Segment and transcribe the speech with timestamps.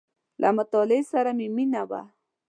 [0.41, 2.01] •له مطالعې سره مې مینه وه.